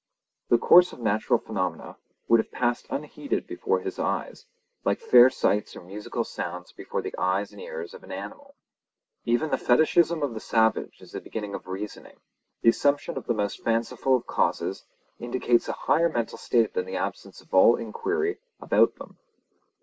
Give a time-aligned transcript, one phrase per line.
[0.49, 1.95] The course of natural phenomena
[2.27, 4.47] would have passed unheeded before his eyes,
[4.83, 8.55] like fair sights or musical sounds before the eyes and ears of an animal.
[9.25, 12.19] Even the fetichism of the savage is the beginning of reasoning;
[12.63, 14.85] the assumption of the most fanciful of causes
[15.19, 19.19] indicates a higher mental state than the absence of all enquiry about them.